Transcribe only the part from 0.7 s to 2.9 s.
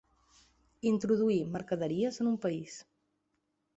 Introduir mercaderies en un país.